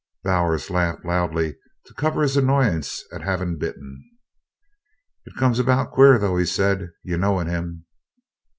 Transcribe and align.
Bowers 0.23 0.71
laughed 0.71 1.05
loudly 1.05 1.57
to 1.85 1.93
cover 1.93 2.23
his 2.23 2.35
annoyance 2.35 3.03
at 3.13 3.21
having 3.21 3.59
bitten. 3.59 4.03
"It's 5.27 5.37
come 5.37 5.53
about 5.59 5.91
queer, 5.91 6.17
though," 6.17 6.37
he 6.37 6.45
said, 6.47 6.89
"your 7.03 7.19
knowin' 7.19 7.45
him." 7.45 7.85